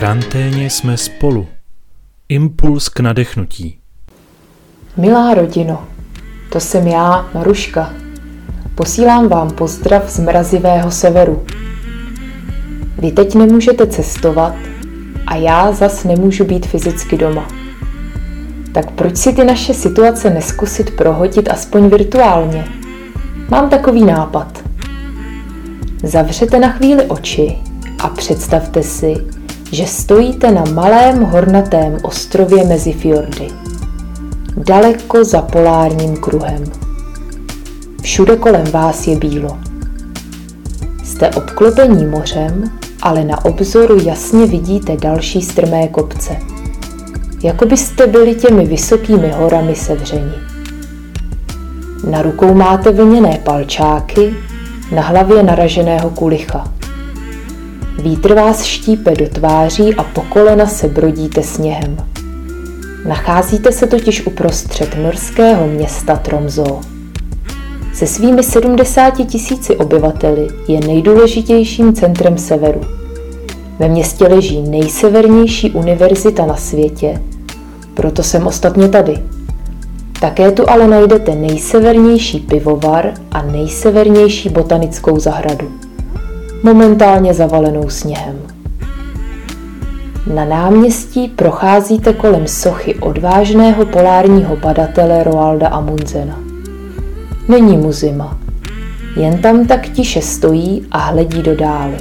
karanténě 0.00 0.70
jsme 0.70 0.96
spolu. 0.96 1.46
Impuls 2.28 2.88
k 2.88 3.00
nadechnutí. 3.00 3.78
Milá 4.96 5.34
rodino, 5.34 5.84
to 6.52 6.60
jsem 6.60 6.86
já, 6.86 7.28
Maruška. 7.34 7.92
Posílám 8.74 9.28
vám 9.28 9.50
pozdrav 9.50 10.10
z 10.10 10.18
mrazivého 10.18 10.90
severu. 10.90 11.44
Vy 12.98 13.12
teď 13.12 13.34
nemůžete 13.34 13.86
cestovat 13.86 14.54
a 15.26 15.36
já 15.36 15.72
zas 15.72 16.04
nemůžu 16.04 16.44
být 16.44 16.66
fyzicky 16.66 17.16
doma. 17.16 17.48
Tak 18.72 18.90
proč 18.90 19.16
si 19.16 19.32
ty 19.32 19.44
naše 19.44 19.74
situace 19.74 20.30
neskusit 20.30 20.96
prohodit 20.96 21.48
aspoň 21.48 21.88
virtuálně? 21.88 22.64
Mám 23.48 23.70
takový 23.70 24.04
nápad. 24.04 24.64
Zavřete 26.02 26.58
na 26.58 26.68
chvíli 26.68 27.04
oči 27.04 27.58
a 27.98 28.08
představte 28.08 28.82
si, 28.82 29.37
že 29.72 29.86
stojíte 29.86 30.50
na 30.50 30.64
malém 30.74 31.22
hornatém 31.22 31.96
ostrově 32.02 32.66
mezi 32.66 32.92
fjordy, 32.92 33.48
daleko 34.56 35.24
za 35.24 35.42
polárním 35.42 36.16
kruhem. 36.16 36.64
Všude 38.02 38.36
kolem 38.36 38.64
vás 38.64 39.06
je 39.06 39.16
bílo. 39.16 39.58
Jste 41.04 41.30
obklopení 41.30 42.06
mořem, 42.06 42.64
ale 43.02 43.24
na 43.24 43.44
obzoru 43.44 43.98
jasně 44.04 44.46
vidíte 44.46 44.96
další 44.96 45.42
strmé 45.42 45.88
kopce. 45.88 46.36
Jako 47.42 47.66
byste 47.66 48.06
byli 48.06 48.34
těmi 48.34 48.66
vysokými 48.66 49.30
horami 49.30 49.74
sevřeni. 49.74 50.34
Na 52.10 52.22
rukou 52.22 52.54
máte 52.54 52.92
vlněné 52.92 53.40
palčáky, 53.44 54.34
na 54.94 55.02
hlavě 55.02 55.42
naraženého 55.42 56.10
kulicha. 56.10 56.77
Vítr 58.02 58.34
vás 58.34 58.64
štípe 58.64 59.14
do 59.14 59.28
tváří 59.28 59.94
a 59.94 60.02
po 60.02 60.20
kolena 60.20 60.66
se 60.66 60.88
brodíte 60.88 61.42
sněhem. 61.42 61.96
Nacházíte 63.08 63.72
se 63.72 63.86
totiž 63.86 64.26
uprostřed 64.26 64.96
norského 65.02 65.66
města 65.66 66.16
Tromso. 66.16 66.80
Se 67.94 68.06
svými 68.06 68.42
70 68.42 69.10
tisíci 69.10 69.76
obyvateli 69.76 70.48
je 70.68 70.80
nejdůležitějším 70.80 71.92
centrem 71.92 72.38
severu. 72.38 72.80
Ve 73.78 73.88
městě 73.88 74.24
leží 74.24 74.62
nejsevernější 74.62 75.70
univerzita 75.70 76.46
na 76.46 76.56
světě, 76.56 77.22
proto 77.94 78.22
jsem 78.22 78.46
ostatně 78.46 78.88
tady. 78.88 79.18
Také 80.20 80.52
tu 80.52 80.70
ale 80.70 80.88
najdete 80.88 81.34
nejsevernější 81.34 82.40
pivovar 82.40 83.14
a 83.32 83.42
nejsevernější 83.42 84.48
botanickou 84.48 85.18
zahradu 85.18 85.87
momentálně 86.62 87.34
zavalenou 87.34 87.90
sněhem. 87.90 88.36
Na 90.34 90.44
náměstí 90.44 91.28
procházíte 91.28 92.12
kolem 92.12 92.46
sochy 92.46 92.94
odvážného 92.94 93.86
polárního 93.86 94.56
badatele 94.56 95.24
Roalda 95.24 95.68
Amundsena. 95.68 96.40
Není 97.48 97.76
mu 97.76 97.92
zima, 97.92 98.38
jen 99.16 99.38
tam 99.38 99.66
tak 99.66 99.88
tiše 99.88 100.20
stojí 100.20 100.86
a 100.90 100.98
hledí 100.98 101.42
do 101.42 101.56
dály. 101.56 101.96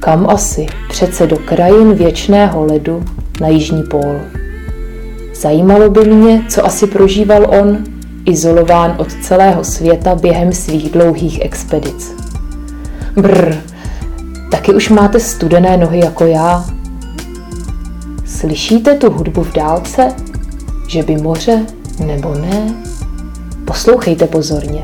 Kam 0.00 0.26
asi? 0.30 0.66
Přece 0.88 1.26
do 1.26 1.36
krajin 1.36 1.94
věčného 1.94 2.64
ledu 2.64 3.04
na 3.40 3.48
jižní 3.48 3.82
pól. 3.82 4.20
Zajímalo 5.34 5.90
by 5.90 6.04
mě, 6.04 6.44
co 6.48 6.66
asi 6.66 6.86
prožíval 6.86 7.46
on, 7.60 7.78
izolován 8.24 8.94
od 8.98 9.12
celého 9.12 9.64
světa 9.64 10.14
během 10.14 10.52
svých 10.52 10.90
dlouhých 10.90 11.44
expedic. 11.44 12.27
Brr, 13.18 13.56
taky 14.50 14.74
už 14.74 14.88
máte 14.88 15.20
studené 15.20 15.76
nohy 15.76 15.98
jako 15.98 16.26
já. 16.26 16.64
Slyšíte 18.26 18.94
tu 18.94 19.10
hudbu 19.10 19.42
v 19.44 19.52
dálce? 19.52 20.08
Že 20.88 21.02
by 21.02 21.16
moře 21.16 21.66
nebo 22.06 22.34
ne? 22.34 22.74
Poslouchejte 23.64 24.26
pozorně. 24.26 24.82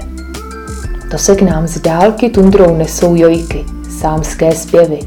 To 1.10 1.18
se 1.18 1.36
k 1.36 1.42
nám 1.42 1.66
z 1.66 1.80
dálky 1.80 2.30
tundrou 2.30 2.76
nesou 2.76 3.14
jojky, 3.14 3.64
sámské 4.00 4.52
zpěvy. 4.52 4.98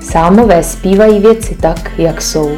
Sámové 0.00 0.62
zpívají 0.62 1.20
věci 1.20 1.56
tak, 1.60 1.90
jak 1.98 2.22
jsou. 2.22 2.50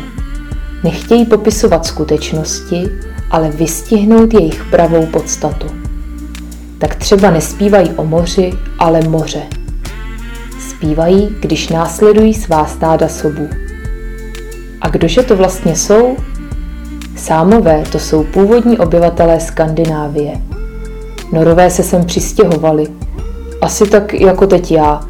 Nechtějí 0.84 1.26
popisovat 1.26 1.86
skutečnosti, 1.86 2.88
ale 3.30 3.50
vystihnout 3.50 4.34
jejich 4.34 4.64
pravou 4.64 5.06
podstatu. 5.06 5.66
Tak 6.78 6.94
třeba 6.94 7.30
nespívají 7.30 7.90
o 7.90 8.04
moři, 8.04 8.52
ale 8.78 9.00
moře 9.08 9.57
zpívají, 10.58 11.36
když 11.40 11.68
následují 11.68 12.34
svá 12.34 12.66
stáda 12.66 13.08
sobů. 13.08 13.48
A 14.80 14.88
kdože 14.88 15.22
to 15.22 15.36
vlastně 15.36 15.76
jsou? 15.76 16.16
Sámové 17.16 17.84
to 17.92 17.98
jsou 17.98 18.24
původní 18.24 18.78
obyvatelé 18.78 19.40
Skandinávie. 19.40 20.40
Norové 21.32 21.70
se 21.70 21.82
sem 21.82 22.04
přistěhovali. 22.04 22.86
Asi 23.60 23.86
tak 23.86 24.14
jako 24.14 24.46
teď 24.46 24.72
já, 24.72 25.00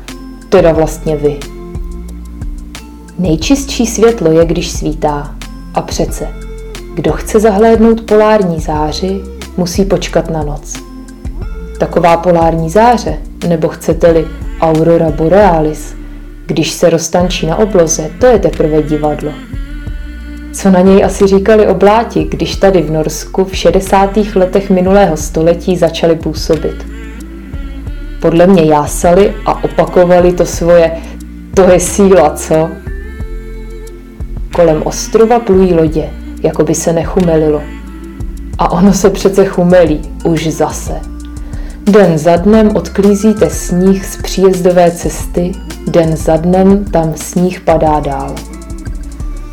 teda 0.48 0.72
vlastně 0.72 1.16
vy. 1.16 1.38
Nejčistší 3.18 3.86
světlo 3.86 4.32
je, 4.32 4.44
když 4.44 4.70
svítá. 4.70 5.34
A 5.74 5.82
přece, 5.82 6.28
kdo 6.94 7.12
chce 7.12 7.40
zahlédnout 7.40 8.00
polární 8.00 8.60
záři, 8.60 9.20
musí 9.56 9.84
počkat 9.84 10.30
na 10.30 10.42
noc. 10.42 10.74
Taková 11.78 12.16
polární 12.16 12.70
záře, 12.70 13.18
nebo 13.48 13.68
chcete-li 13.68 14.26
Aurora 14.60 15.10
borealis, 15.10 15.94
když 16.46 16.70
se 16.70 16.90
roztančí 16.90 17.46
na 17.46 17.56
obloze, 17.56 18.10
to 18.20 18.26
je 18.26 18.38
teprve 18.38 18.82
divadlo. 18.82 19.32
Co 20.52 20.70
na 20.70 20.80
něj 20.80 21.04
asi 21.04 21.26
říkali 21.26 21.66
obláti, 21.66 22.24
když 22.24 22.56
tady 22.56 22.82
v 22.82 22.90
Norsku 22.90 23.44
v 23.44 23.56
60. 23.56 24.16
letech 24.34 24.70
minulého 24.70 25.16
století 25.16 25.76
začali 25.76 26.16
působit. 26.16 26.86
Podle 28.20 28.46
mě 28.46 28.64
jásali 28.64 29.34
a 29.46 29.64
opakovali 29.64 30.32
to 30.32 30.46
svoje 30.46 30.92
to 31.54 31.62
je 31.62 31.80
síla, 31.80 32.30
co? 32.30 32.70
Kolem 34.54 34.82
ostrova 34.84 35.40
plují 35.40 35.74
lodě, 35.74 36.10
jako 36.42 36.64
by 36.64 36.74
se 36.74 36.92
nechumelilo. 36.92 37.62
A 38.58 38.70
ono 38.72 38.92
se 38.92 39.10
přece 39.10 39.44
chumelí, 39.44 40.00
už 40.24 40.46
zase. 40.46 41.17
Den 41.88 42.18
za 42.18 42.36
dnem 42.36 42.76
odklízíte 42.76 43.50
sníh 43.50 44.06
z 44.06 44.22
příjezdové 44.22 44.90
cesty, 44.90 45.52
den 45.90 46.16
za 46.16 46.36
dnem 46.36 46.84
tam 46.84 47.14
sníh 47.16 47.60
padá 47.60 48.00
dál. 48.00 48.34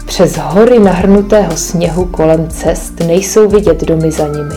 Přes 0.06 0.38
hory 0.38 0.80
nahrnutého 0.80 1.58
sněhu 1.58 2.06
kolem 2.06 2.50
cest 2.50 3.00
nejsou 3.00 3.50
vidět 3.50 3.84
domy 3.84 4.12
za 4.12 4.28
nimi. 4.28 4.56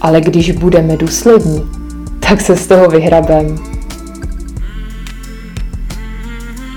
Ale 0.00 0.20
když 0.20 0.50
budeme 0.50 0.96
důslední, 0.96 1.70
tak 2.28 2.40
se 2.40 2.56
z 2.56 2.66
toho 2.66 2.88
vyhrabem. 2.88 3.58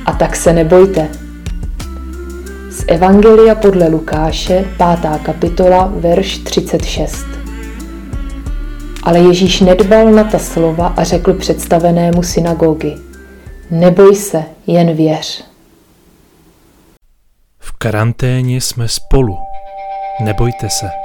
A 0.06 0.12
tak 0.12 0.36
se 0.36 0.53
nebojte. 0.53 1.08
Z 2.69 2.84
Evangelia 2.88 3.56
podle 3.56 3.88
Lukáše, 3.88 4.66
5. 5.00 5.22
kapitola, 5.24 5.94
verš 5.96 6.38
36. 6.38 7.41
Ale 9.03 9.19
Ježíš 9.19 9.59
nedbal 9.59 10.12
na 10.12 10.23
ta 10.23 10.39
slova 10.39 10.88
a 10.88 11.03
řekl 11.03 11.34
představenému 11.34 12.23
synagogy, 12.23 12.95
neboj 13.72 14.16
se, 14.16 14.44
jen 14.67 14.95
věř. 14.95 15.45
V 17.59 17.72
karanténě 17.72 18.62
jsme 18.62 18.88
spolu. 18.88 19.38
Nebojte 20.19 20.69
se. 20.69 21.00